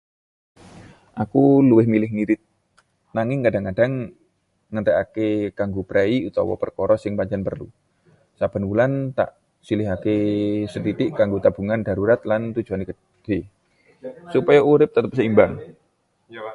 [1.23, 2.41] Aku luwih milih ngirit,
[3.15, 3.93] nanging kadhang-kadhang
[4.73, 7.67] ngentekake kanggo prei utawa perkara sing pancen perlu.
[8.39, 9.29] Saben wulan tak
[9.67, 10.17] sisihake
[10.73, 13.39] sethitik kanggo tabungan darurat lan tujuan gedhe,
[14.33, 15.53] supaya urip tetep seimbang.